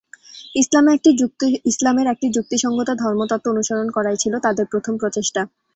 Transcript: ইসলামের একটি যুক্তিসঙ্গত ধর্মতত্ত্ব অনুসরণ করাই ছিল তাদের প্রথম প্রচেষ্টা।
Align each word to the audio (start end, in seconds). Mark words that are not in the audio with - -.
ইসলামের 1.71 2.07
একটি 2.13 2.27
যুক্তিসঙ্গত 2.35 2.89
ধর্মতত্ত্ব 3.01 3.51
অনুসরণ 3.53 3.87
করাই 3.95 4.17
ছিল 4.17 4.33
তাদের 4.45 4.65
প্রথম 4.71 4.93
প্রচেষ্টা। 5.01 5.41